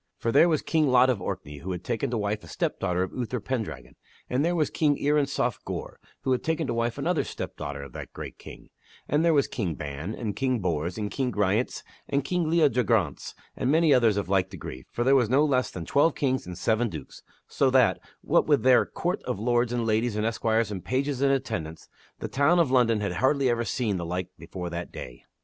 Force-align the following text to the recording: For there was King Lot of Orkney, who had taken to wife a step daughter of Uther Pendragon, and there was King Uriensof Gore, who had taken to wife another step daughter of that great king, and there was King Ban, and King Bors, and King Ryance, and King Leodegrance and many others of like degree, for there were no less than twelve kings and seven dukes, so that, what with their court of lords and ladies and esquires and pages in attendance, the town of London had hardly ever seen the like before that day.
For 0.17 0.31
there 0.31 0.49
was 0.49 0.63
King 0.63 0.87
Lot 0.87 1.11
of 1.11 1.21
Orkney, 1.21 1.59
who 1.59 1.71
had 1.73 1.83
taken 1.83 2.09
to 2.09 2.17
wife 2.17 2.43
a 2.43 2.47
step 2.47 2.79
daughter 2.79 3.03
of 3.03 3.13
Uther 3.13 3.39
Pendragon, 3.39 3.95
and 4.31 4.43
there 4.43 4.55
was 4.55 4.71
King 4.71 4.97
Uriensof 4.97 5.63
Gore, 5.63 5.99
who 6.21 6.31
had 6.31 6.43
taken 6.43 6.65
to 6.65 6.73
wife 6.73 6.97
another 6.97 7.23
step 7.23 7.55
daughter 7.55 7.83
of 7.83 7.93
that 7.93 8.11
great 8.11 8.39
king, 8.39 8.71
and 9.07 9.23
there 9.23 9.35
was 9.35 9.47
King 9.47 9.75
Ban, 9.75 10.15
and 10.15 10.35
King 10.35 10.57
Bors, 10.57 10.97
and 10.97 11.11
King 11.11 11.31
Ryance, 11.31 11.83
and 12.09 12.23
King 12.23 12.49
Leodegrance 12.49 13.35
and 13.55 13.69
many 13.69 13.93
others 13.93 14.17
of 14.17 14.27
like 14.27 14.49
degree, 14.49 14.85
for 14.91 15.03
there 15.03 15.13
were 15.15 15.27
no 15.27 15.45
less 15.45 15.69
than 15.69 15.85
twelve 15.85 16.15
kings 16.15 16.47
and 16.47 16.57
seven 16.57 16.89
dukes, 16.89 17.21
so 17.47 17.69
that, 17.69 17.99
what 18.21 18.47
with 18.47 18.63
their 18.63 18.87
court 18.87 19.21
of 19.25 19.37
lords 19.37 19.71
and 19.71 19.85
ladies 19.85 20.15
and 20.15 20.25
esquires 20.25 20.71
and 20.71 20.83
pages 20.83 21.21
in 21.21 21.29
attendance, 21.29 21.87
the 22.17 22.27
town 22.27 22.57
of 22.57 22.71
London 22.71 23.01
had 23.01 23.11
hardly 23.11 23.51
ever 23.51 23.63
seen 23.65 23.97
the 23.97 24.05
like 24.07 24.29
before 24.39 24.71
that 24.71 24.91
day. 24.91 25.25